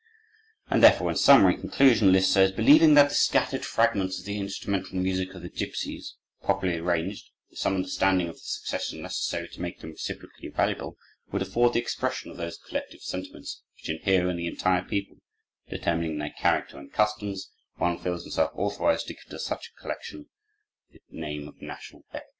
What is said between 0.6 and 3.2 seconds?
And therefore, in summary conclusion, Liszt says: "Believing that the